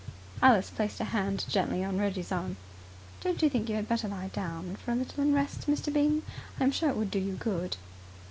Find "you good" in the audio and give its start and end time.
7.19-7.77